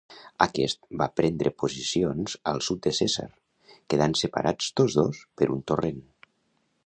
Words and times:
Aquest 0.43 0.79
va 1.01 1.07
prendre 1.19 1.51
posicions 1.63 2.37
al 2.53 2.63
sud 2.69 2.81
de 2.87 2.95
Cèsar, 3.01 3.27
quedant 3.95 4.17
separats 4.23 4.73
tots 4.81 4.99
dos 5.03 5.23
per 5.41 5.53
un 5.57 5.61
torrent. 5.73 6.01